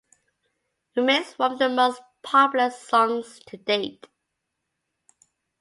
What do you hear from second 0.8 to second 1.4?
It remains